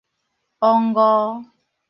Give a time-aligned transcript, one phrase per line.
[0.57, 1.45] 王五